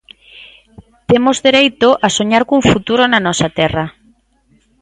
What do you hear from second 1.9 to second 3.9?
a soñar cun futuro na nosa terra.